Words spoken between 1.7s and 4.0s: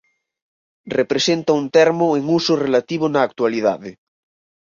termo en uso relativo na actualidade.